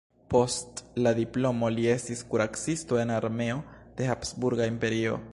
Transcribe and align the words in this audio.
Post 0.33 0.79
la 1.07 1.11
diplomo 1.19 1.67
li 1.75 1.83
estis 1.91 2.23
kuracisto 2.31 2.99
en 3.03 3.13
armeo 3.19 3.61
de 4.01 4.09
Habsburga 4.13 4.71
Imperio. 4.73 5.21